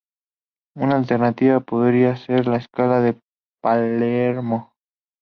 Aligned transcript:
Una 0.75 0.95
alternativa 0.95 1.59
podría 1.59 2.15
ser 2.17 2.47
la 2.47 2.57
escala 2.57 3.01
de 3.01 3.19
Palermo. 3.61 4.73